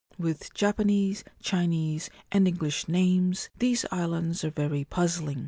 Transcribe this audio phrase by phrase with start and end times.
[0.17, 5.39] With Japanese, Chinese, and English names, these islands are very puzzling.